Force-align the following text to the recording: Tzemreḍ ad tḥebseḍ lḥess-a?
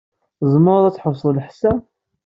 Tzemreḍ 0.39 0.85
ad 0.87 0.93
tḥebseḍ 0.95 1.31
lḥess-a? 1.33 1.73